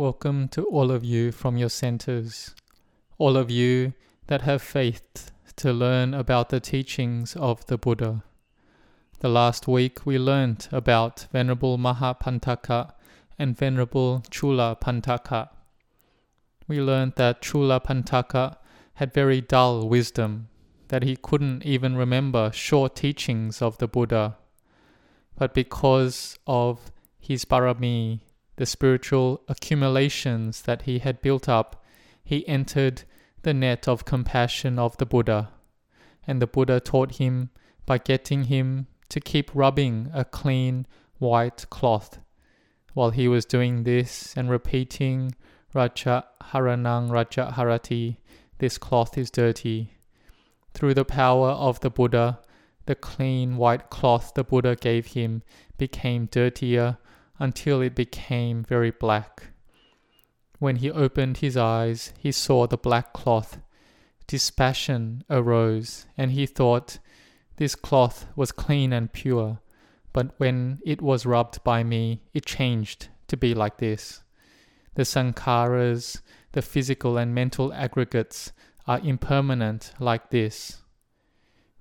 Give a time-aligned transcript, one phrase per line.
[0.00, 2.54] Welcome to all of you from your centers,
[3.18, 3.92] all of you
[4.28, 8.24] that have faith to learn about the teachings of the Buddha.
[9.18, 12.94] The last week we learned about Venerable Mahapantaka
[13.38, 15.50] and Venerable Chula Pantaka.
[16.66, 18.56] We learned that Chula Pantaka
[18.94, 20.48] had very dull wisdom,
[20.88, 24.38] that he couldn't even remember short teachings of the Buddha.
[25.36, 28.20] But because of his parami,
[28.60, 31.82] the spiritual accumulations that he had built up,
[32.22, 33.04] he entered
[33.40, 35.48] the net of compassion of the Buddha.
[36.26, 37.48] And the Buddha taught him
[37.86, 40.86] by getting him to keep rubbing a clean
[41.18, 42.18] white cloth.
[42.92, 45.34] While he was doing this and repeating
[45.72, 48.18] Raja Haranang Raja Harati,
[48.58, 49.94] this cloth is dirty.
[50.74, 52.40] Through the power of the Buddha,
[52.84, 55.42] the clean white cloth the Buddha gave him
[55.78, 56.98] became dirtier
[57.40, 59.48] until it became very black.
[60.58, 63.58] When he opened his eyes, he saw the black cloth.
[64.26, 66.98] Dispassion arose, and he thought,
[67.56, 69.58] This cloth was clean and pure,
[70.12, 74.22] but when it was rubbed by me, it changed to be like this.
[74.94, 76.20] The sankharas,
[76.52, 78.52] the physical and mental aggregates,
[78.86, 80.82] are impermanent like this.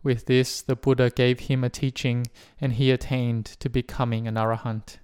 [0.03, 2.27] With this, the Buddha gave him a teaching,
[2.61, 4.99] and he attained to becoming an arahant.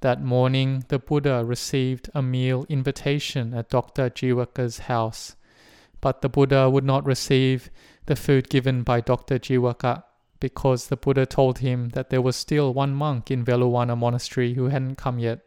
[0.00, 4.08] That morning, the Buddha received a meal invitation at Dr.
[4.08, 5.34] Jiwaka's house,
[6.00, 7.68] but the Buddha would not receive
[8.06, 9.40] the food given by Dr.
[9.40, 10.04] Jiwaka
[10.40, 14.68] because the Buddha told him that there was still one monk in Veluwana monastery who
[14.68, 15.40] hadn't come yet.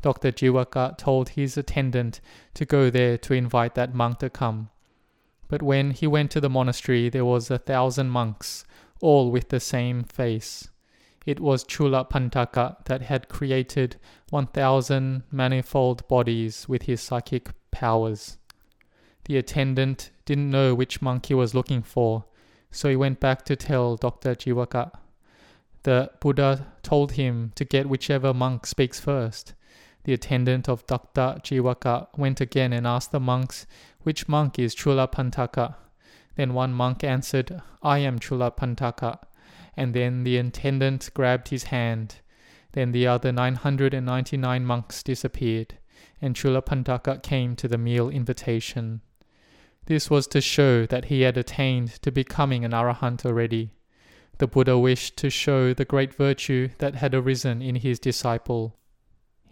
[0.00, 0.32] Dr.
[0.32, 2.20] Jiwaka told his attendant
[2.54, 4.70] to go there to invite that monk to come.
[5.48, 8.64] But when he went to the monastery, there was a thousand monks,
[9.00, 10.68] all with the same face.
[11.28, 13.96] It was Chula Pantaka that had created
[14.30, 18.38] 1000 manifold bodies with his psychic powers.
[19.26, 22.24] The attendant didn't know which monk he was looking for,
[22.70, 24.34] so he went back to tell Dr.
[24.34, 24.90] Jiwaka.
[25.82, 29.52] The Buddha told him to get whichever monk speaks first.
[30.04, 31.40] The attendant of Dr.
[31.42, 33.66] Jiwaka went again and asked the monks,
[34.00, 35.74] Which monk is Chula Pantaka?
[36.36, 39.18] Then one monk answered, I am Chula Pantaka
[39.78, 42.16] and then the attendant grabbed his hand.
[42.72, 45.78] Then the other 999 monks disappeared,
[46.20, 49.02] and Chula Pantaka came to the meal invitation.
[49.86, 53.70] This was to show that he had attained to becoming an arahant already.
[54.38, 58.76] The Buddha wished to show the great virtue that had arisen in his disciple.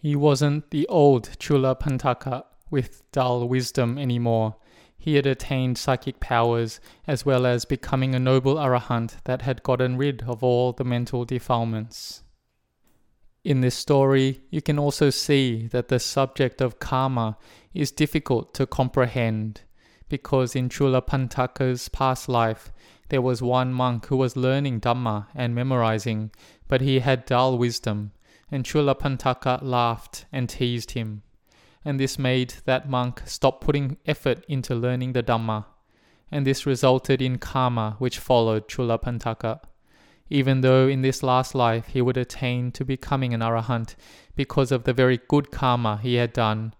[0.03, 4.57] He wasn't the old Chula Pantaka with dull wisdom anymore
[5.07, 9.97] he had attained psychic powers as well as becoming a noble arahant that had gotten
[9.97, 12.25] rid of all the mental defilements.
[13.45, 17.39] In this story, you can also see that the subject of karma
[17.73, 19.61] is difficult to comprehend
[20.09, 22.73] because in Chula Pantaka's past life,
[23.09, 26.33] there was one monk who was learning Dhamma and memorizing,
[26.67, 28.11] but he had dull wisdom,
[28.51, 31.23] and Chula Pantaka laughed and teased him
[31.87, 35.67] and this made that monk stop putting effort into learning the Dhamma,
[36.33, 39.61] and this resulted in karma which followed Chula Pantaka.
[40.29, 43.95] Even though in this last life he would attain to becoming an arahant
[44.35, 46.75] because of the very good karma he had done,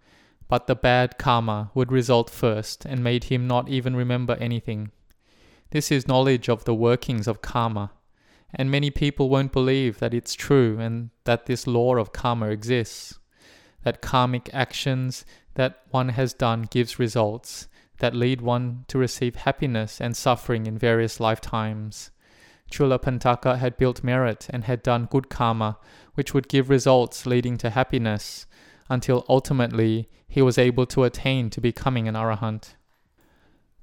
[0.49, 4.91] but the bad karma would result first and made him not even remember anything.
[5.71, 7.93] This is knowledge of the workings of karma,
[8.53, 13.21] and many people won't believe that it's true and that this law of karma exists
[13.87, 15.25] that karmic actions
[15.55, 20.77] that one has done gives results that lead one to receive happiness and suffering in
[20.77, 22.11] various lifetimes.
[22.69, 25.79] Chula Pantaka had built merit and had done good karma,
[26.15, 28.49] which would give results leading to happiness,
[28.91, 32.75] until ultimately he was able to attain to becoming an arahant.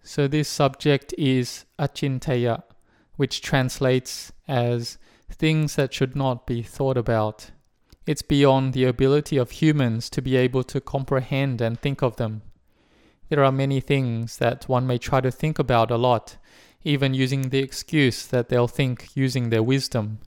[0.02, 2.64] So this subject is achintaya,
[3.16, 4.98] which translates as
[5.32, 7.52] things that should not be thought about.
[8.06, 12.42] It's beyond the ability of humans to be able to comprehend and think of them.
[13.30, 16.36] There are many things that one may try to think about a lot,
[16.84, 20.20] even using the excuse that they'll think using their wisdom.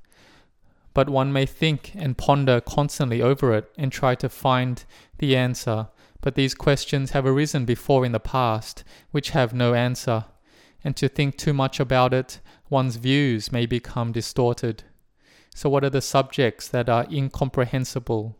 [0.94, 4.82] But one may think and ponder constantly over it and try to find
[5.18, 5.88] the answer.
[6.22, 10.24] But these questions have arisen before in the past, which have no answer.
[10.82, 12.40] And to think too much about it,
[12.70, 14.84] one's views may become distorted.
[15.56, 18.36] So, what are the subjects that are incomprehensible?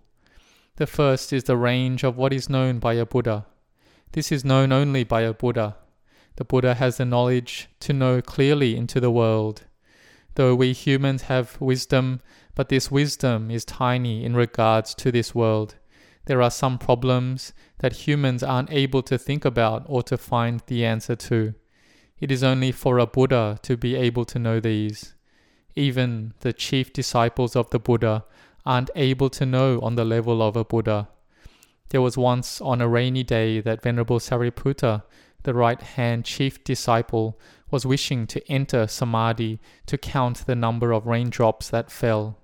[0.76, 3.46] The first is the range of what is known by a Buddha.
[4.12, 5.78] This is known only by a Buddha.
[6.36, 9.62] The Buddha has the knowledge to know clearly into the world.
[10.34, 12.20] Though we humans have wisdom,
[12.54, 15.76] but this wisdom is tiny in regards to this world.
[16.26, 20.84] There are some problems that humans aren't able to think about or to find the
[20.84, 21.54] answer to.
[22.20, 25.14] It is only for a Buddha to be able to know these.
[25.76, 28.24] Even the chief disciples of the Buddha
[28.64, 31.08] aren't able to know on the level of a Buddha.
[31.90, 35.04] There was once on a rainy day that Venerable Sariputta,
[35.44, 37.38] the right hand chief disciple,
[37.70, 42.38] was wishing to enter Samadhi to count the number of raindrops that fell.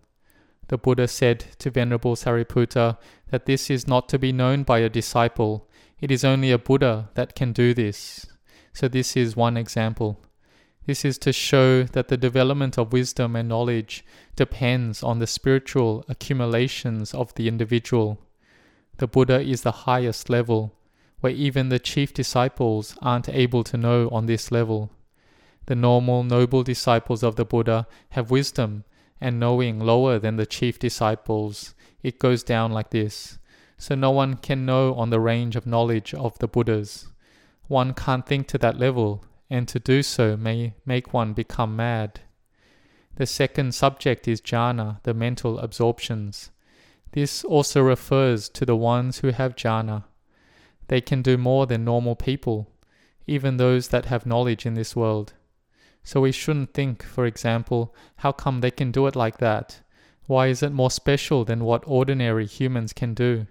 [0.68, 2.98] The Buddha said to Venerable Sariputta
[3.30, 5.68] that this is not to be known by a disciple,
[6.00, 8.26] it is only a Buddha that can do this.
[8.72, 10.20] So, this is one example.
[10.84, 16.04] This is to show that the development of wisdom and knowledge depends on the spiritual
[16.08, 18.18] accumulations of the individual.
[18.96, 20.74] The Buddha is the highest level,
[21.20, 24.90] where even the chief disciples aren't able to know on this level.
[25.66, 28.82] The normal noble disciples of the Buddha have wisdom
[29.20, 31.74] and knowing lower than the chief disciples.
[32.02, 33.38] It goes down like this.
[33.78, 37.06] So no one can know on the range of knowledge of the Buddhas.
[37.68, 42.20] One can't think to that level, and to do so may make one become mad.
[43.16, 46.50] The second subject is jhana, the mental absorptions.
[47.10, 50.04] This also refers to the ones who have jhana.
[50.88, 52.70] They can do more than normal people,
[53.26, 55.34] even those that have knowledge in this world.
[56.02, 59.82] So we shouldn't think, for example, how come they can do it like that?
[60.26, 63.46] Why is it more special than what ordinary humans can do?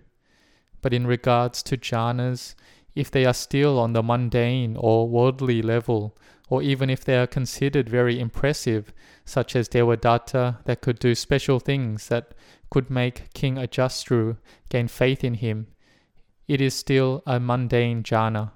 [0.82, 2.56] But in regards to jhanas,
[2.96, 6.18] if they are still on the mundane or worldly level,
[6.50, 8.94] or even if they are considered very impressive,
[9.24, 12.34] such as Devadatta that could do special things that
[12.70, 14.38] could make King Ajastru
[14.70, 15.68] gain faith in him,
[16.48, 18.52] it is still a mundane jhana.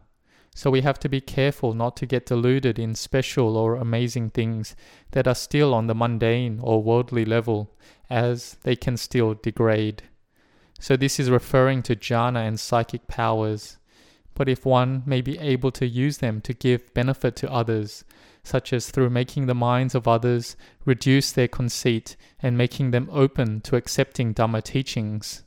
[0.54, 4.76] So we have to be careful not to get deluded in special or amazing things
[5.12, 7.76] that are still on the mundane or worldly level,
[8.10, 10.04] as they can still degrade.
[10.80, 13.78] So this is referring to jhana and psychic powers.
[14.36, 18.04] But if one may be able to use them to give benefit to others,
[18.44, 20.56] such as through making the minds of others
[20.86, 25.44] reduce their conceit and making them open to accepting Dhamma teachings.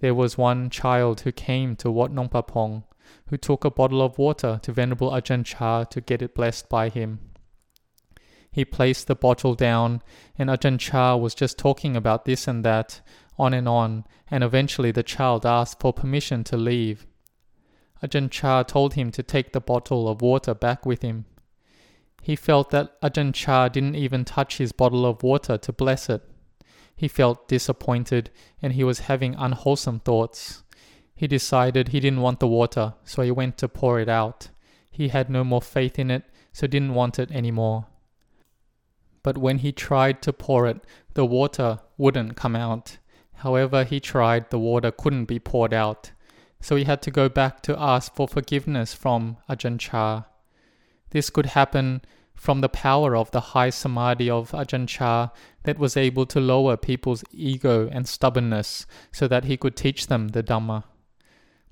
[0.00, 2.82] There was one child who came to Wat Nong Papong
[3.28, 6.88] who took a bottle of water to Venerable Ajahn Chah to get it blessed by
[6.88, 7.20] him.
[8.50, 10.02] He placed the bottle down,
[10.38, 13.00] and Ajahn Chah was just talking about this and that,
[13.38, 17.06] on and on, and eventually the child asked for permission to leave.
[18.02, 21.24] Ajahn Chah told him to take the bottle of water back with him.
[22.22, 26.22] He felt that Ajahn Chah didn't even touch his bottle of water to bless it.
[26.96, 30.62] He felt disappointed and he was having unwholesome thoughts.
[31.14, 34.48] He decided he didn't want the water, so he went to pour it out.
[34.90, 37.86] He had no more faith in it, so didn't want it anymore.
[39.22, 40.80] But when he tried to pour it,
[41.14, 42.98] the water wouldn't come out.
[43.34, 46.12] However, he tried, the water couldn't be poured out.
[46.60, 50.24] So he had to go back to ask for forgiveness from Ajahn Chah.
[51.10, 52.02] This could happen
[52.34, 55.30] from the power of the high samadhi of Ajahn Chah
[55.62, 60.28] that was able to lower people's ego and stubbornness so that he could teach them
[60.28, 60.84] the Dhamma.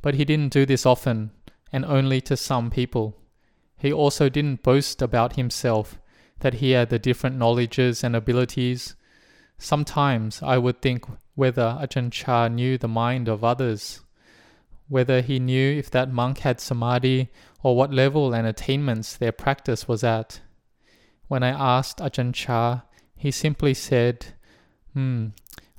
[0.00, 1.30] But he didn't do this often,
[1.72, 3.16] and only to some people.
[3.76, 5.98] He also didn't boast about himself
[6.40, 8.96] that he had the different knowledges and abilities.
[9.58, 11.04] Sometimes I would think
[11.34, 14.00] whether Ajahn Chah knew the mind of others,
[14.94, 17.28] whether he knew if that monk had samadhi
[17.64, 20.40] or what level and attainments their practice was at.
[21.26, 22.82] When I asked Ajahn Chah,
[23.16, 24.26] he simply said,
[24.92, 25.30] Hmm,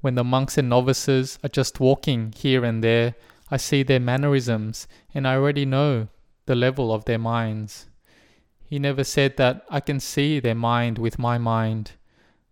[0.02, 3.16] when the monks and novices are just walking here and there,
[3.50, 6.10] I see their mannerisms and I already know
[6.46, 7.86] the level of their minds.
[8.66, 11.94] He never said that I can see their mind with my mind.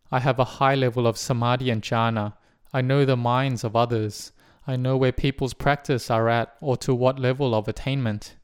[0.10, 2.36] I have a high level of samadhi and jhana.
[2.72, 4.32] I know the minds of others.
[4.66, 8.36] I know where people's practice are at or to what level of attainment.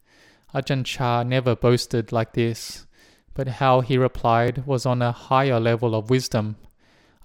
[0.54, 2.86] Ajahn Chah never boasted like this,
[3.34, 6.58] but how he replied was on a higher level of wisdom.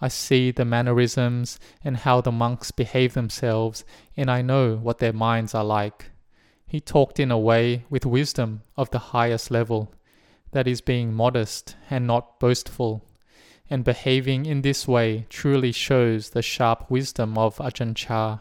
[0.00, 3.84] I see the mannerisms and how the monks behave themselves,
[4.16, 6.10] and I know what their minds are like.
[6.66, 9.92] He talked in a way with wisdom of the highest level,
[10.52, 13.04] that is, being modest and not boastful.
[13.70, 18.40] And behaving in this way truly shows the sharp wisdom of Ajahn Chah.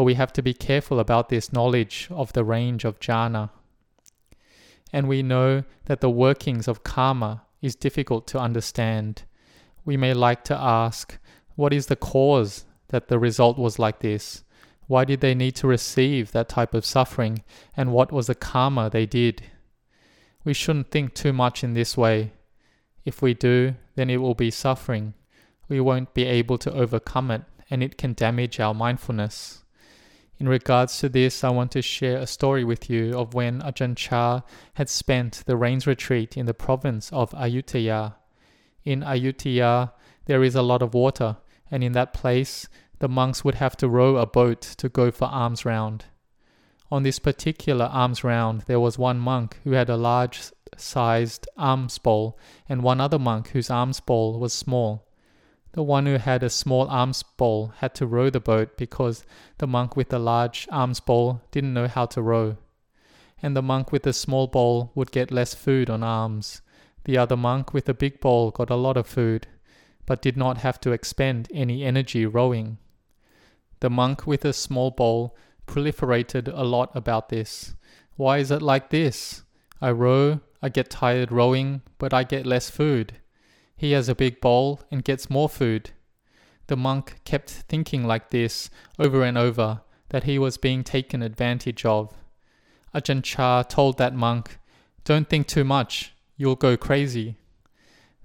[0.00, 3.50] But we have to be careful about this knowledge of the range of jhana.
[4.94, 9.24] And we know that the workings of karma is difficult to understand
[9.84, 11.18] we may like to ask,
[11.54, 14.42] what is the cause that the result was like this?
[14.86, 17.42] Why did they need to receive that type of suffering?
[17.76, 19.42] And what was the karma they did?
[20.44, 22.32] We shouldn't think too much in this way.
[23.04, 25.12] If we do, then it will be suffering.
[25.68, 29.59] We won't be able to overcome it, and it can damage our mindfulness.
[30.40, 33.94] In regards to this, I want to share a story with you of when Ajahn
[33.94, 34.40] Chah
[34.72, 38.14] had spent the rains retreat in the province of Ayutthaya.
[38.82, 39.92] In Ayutthaya,
[40.24, 41.36] there is a lot of water,
[41.70, 42.68] and in that place,
[43.00, 46.06] the monks would have to row a boat to go for alms round.
[46.90, 50.40] On this particular alms round, there was one monk who had a large
[50.74, 55.06] sized alms bowl, and one other monk whose alms bowl was small.
[55.72, 59.24] The one who had a small alms bowl had to row the boat because
[59.58, 62.56] the monk with the large alms bowl didn't know how to row.
[63.40, 66.60] And the monk with the small bowl would get less food on alms.
[67.04, 69.46] The other monk with the big bowl got a lot of food,
[70.06, 72.78] but did not have to expend any energy rowing.
[73.78, 75.36] The monk with the small bowl
[75.66, 77.74] proliferated a lot about this.
[78.16, 79.44] Why is it like this?
[79.80, 83.14] I row, I get tired rowing, but I get less food.
[83.80, 85.92] He has a big bowl and gets more food.
[86.66, 88.68] The monk kept thinking like this
[88.98, 92.12] over and over that he was being taken advantage of.
[92.94, 94.58] Ajahn Chah told that monk,
[95.04, 97.38] Don't think too much, you'll go crazy.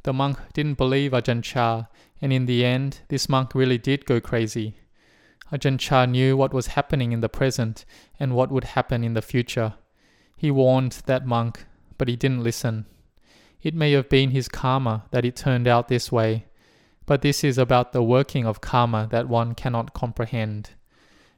[0.04, 1.86] The monk didn't believe Ajahn Chah,
[2.22, 4.76] and in the end, this monk really did go crazy.
[5.54, 7.86] Ajahn Chah knew what was happening in the present
[8.20, 9.76] and what would happen in the future.
[10.36, 11.64] He warned that monk,
[11.98, 12.88] but he didn't listen.
[13.66, 16.46] It may have been his karma that it turned out this way,
[17.08, 20.70] but this is about the working of karma that one cannot comprehend.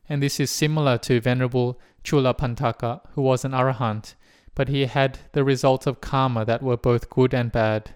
[0.10, 4.16] And this is similar to Venerable Chula Pantaka, who was an arahant,
[4.56, 7.92] but he had the results of karma that were both good and bad.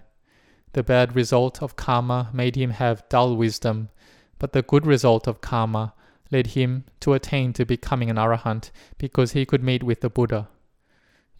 [0.72, 3.90] The bad result of karma made him have dull wisdom,
[4.38, 5.92] but the good result of karma
[6.30, 10.48] led him to attain to becoming an arahant because he could meet with the Buddha.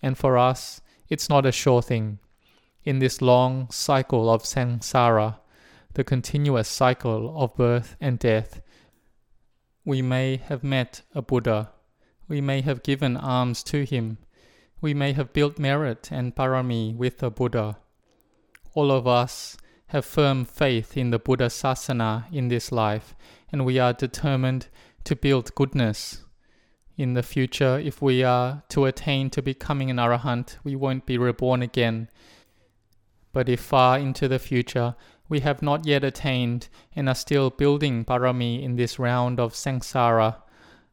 [0.02, 2.18] And for us, it's not a sure thing
[2.84, 5.36] in this long cycle of samsara,
[5.94, 8.60] the continuous cycle of birth and death,
[9.84, 11.70] we may have met a Buddha,
[12.28, 14.18] we may have given alms to him,
[14.80, 17.78] we may have built merit and parami with a Buddha.
[18.74, 19.56] All of us
[19.88, 23.14] have firm faith in the Buddha Sasana in this life,
[23.50, 24.68] and we are determined
[25.04, 26.24] to build goodness.
[26.96, 31.18] In the future, if we are to attain to becoming an arahant, we won't be
[31.18, 32.08] reborn again
[33.32, 34.94] but if far into the future
[35.28, 40.36] we have not yet attained and are still building parami in this round of samsara,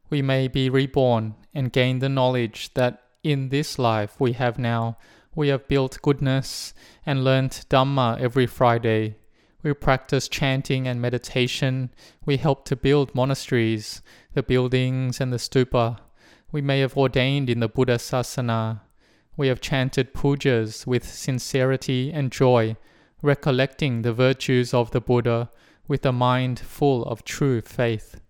[0.08, 4.96] we may be reborn and gain the knowledge that in this life we have now,
[5.34, 6.72] we have built goodness
[7.04, 9.16] and learnt Dhamma every Friday.
[9.62, 11.90] We practice chanting and meditation.
[12.24, 14.00] We help to build monasteries,
[14.32, 15.98] the buildings and the stupa.
[16.50, 18.80] We may have ordained in the Buddha Sasana
[19.40, 22.76] we have chanted pujas with sincerity and joy,
[23.22, 25.48] recollecting the virtues of the Buddha
[25.88, 28.20] with a mind full of true faith.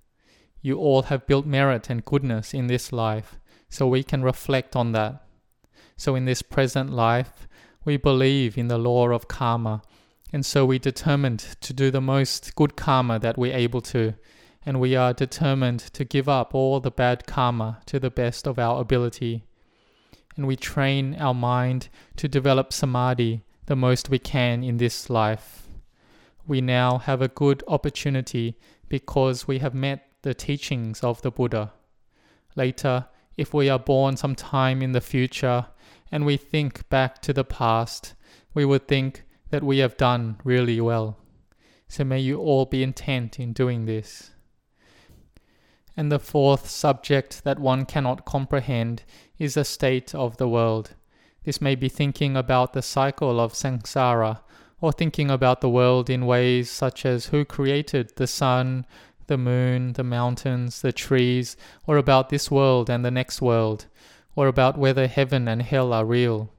[0.62, 4.92] You all have built merit and goodness in this life, so we can reflect on
[4.92, 5.26] that.
[5.96, 7.48] So in this present life,
[7.84, 9.82] we believe in the law of karma,
[10.32, 14.14] and so we determined to do the most good karma that we're able to,
[14.64, 18.60] and we are determined to give up all the bad karma to the best of
[18.60, 19.42] our ability
[20.40, 25.68] and we train our mind to develop samadhi the most we can in this life.
[26.46, 28.56] We now have a good opportunity
[28.88, 31.74] because we have met the teachings of the Buddha.
[32.56, 33.04] Later,
[33.36, 35.66] if we are born sometime in the future
[36.10, 38.14] and we think back to the past,
[38.54, 41.18] we would think that we have done really well.
[41.86, 44.30] So may you all be intent in doing this.
[46.00, 49.02] And the fourth subject that one cannot comprehend
[49.38, 50.94] is the state of the world.
[51.44, 54.40] This may be thinking about the cycle of samsara,
[54.80, 58.86] or thinking about the world in ways such as who created the sun,
[59.26, 61.54] the moon, the mountains, the trees,
[61.86, 63.84] or about this world and the next world,
[64.34, 66.50] or about whether heaven and hell are real.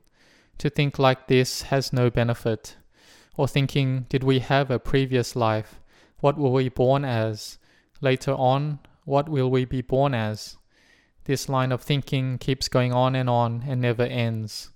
[0.59, 2.75] To think like this has no benefit.
[3.37, 5.79] Or thinking, did we have a previous life?
[6.19, 7.57] What were we born as?
[8.01, 10.57] Later on, what will we be born as?
[11.25, 14.71] This line of thinking keeps going on and on and never ends.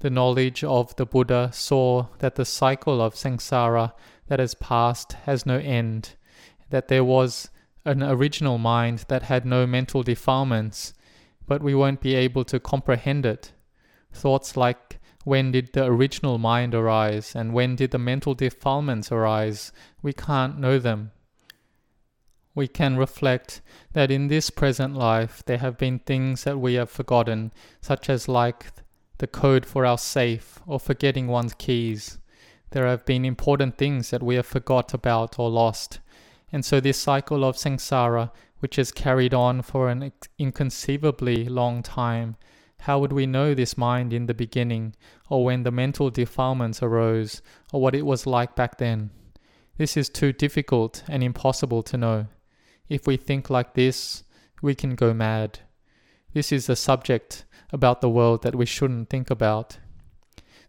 [0.00, 3.92] The knowledge of the Buddha saw that the cycle of samsara
[4.28, 6.14] that has passed has no end,
[6.70, 7.50] that there was
[7.84, 10.94] an original mind that had no mental defilements,
[11.46, 13.52] but we won't be able to comprehend it.
[14.12, 19.72] Thoughts like when did the original mind arise and when did the mental defilements arise,
[20.02, 21.10] we can't know them
[22.58, 23.62] we can reflect
[23.92, 28.26] that in this present life there have been things that we have forgotten, such as
[28.28, 28.66] like
[29.18, 32.18] the code for our safe or forgetting one's keys.
[32.70, 36.00] There have been important things that we have forgot about or lost.
[36.52, 42.36] And so this cycle of samsara which is carried on for an inconceivably long time,
[42.80, 44.94] how would we know this mind in the beginning,
[45.28, 47.40] or when the mental defilements arose,
[47.72, 49.10] or what it was like back then?
[49.76, 52.26] This is too difficult and impossible to know.
[52.88, 54.24] If we think like this,
[54.62, 55.60] we can go mad.
[56.32, 59.78] This is a subject about the world that we shouldn't think about.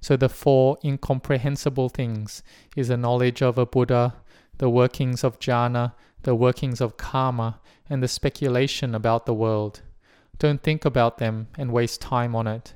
[0.02, 2.44] So the four incomprehensible things
[2.76, 4.16] is a knowledge of a Buddha,
[4.58, 7.60] the workings of jhana, the workings of karma,
[7.90, 9.82] and the speculation about the world.
[10.38, 12.74] Don't think about them and waste time on it.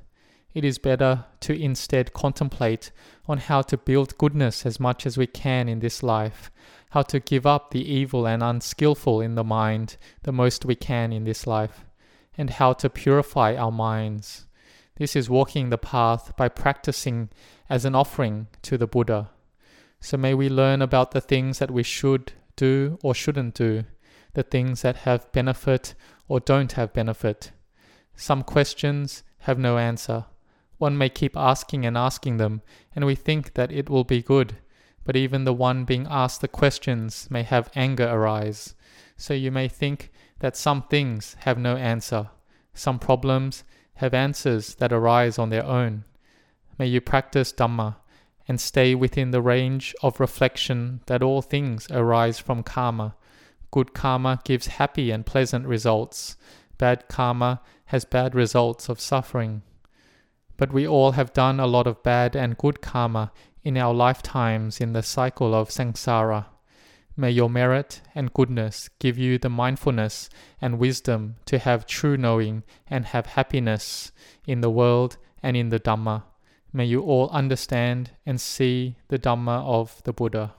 [0.54, 2.92] It is better to instead contemplate
[3.28, 6.52] on how to build goodness as much as we can in this life,
[6.94, 11.12] how to give up the evil and unskillful in the mind the most we can
[11.12, 11.86] in this life,
[12.38, 14.46] and how to purify our minds.
[14.98, 17.30] This is walking the path by practicing
[17.68, 19.32] as an offering to the Buddha.
[20.02, 23.86] So may we learn about the things that we should do or shouldn't do,
[24.36, 25.96] the things that have benefit
[26.28, 27.54] or don't have benefit.
[28.16, 30.26] Some questions have no answer.
[30.78, 32.62] One may keep asking and asking them,
[32.96, 34.58] and we think that it will be good,
[35.06, 38.76] but even the one being asked the questions may have anger arise.
[39.18, 42.30] So you may think that some things have no answer,
[42.74, 43.64] some problems
[43.96, 46.06] have answers that arise on their own.
[46.78, 47.98] May you practice Dhamma
[48.48, 53.16] and stay within the range of reflection that all things arise from karma.
[53.72, 56.36] Good karma gives happy and pleasant results.
[56.78, 59.62] Bad karma has bad results of suffering.
[60.58, 63.32] But we all have done a lot of bad and good karma
[63.64, 66.46] in our lifetimes in the cycle of samsara.
[67.16, 70.30] May your merit and goodness give you the mindfulness
[70.60, 74.12] and wisdom to have true knowing and have happiness
[74.48, 76.24] in the world and in the Dhamma.
[76.72, 80.56] May you all understand and see the Dhamma of the Buddha.